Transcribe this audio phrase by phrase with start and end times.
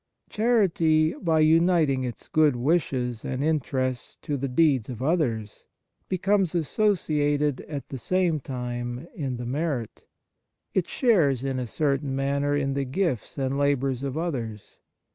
[0.31, 5.67] Chanty, by uniting its good wishes and interest to the deeds of others,
[6.09, 10.07] becomes associated at the same time in the merit.
[10.73, 14.79] It shares in a certain manner in the gifts and labours of others.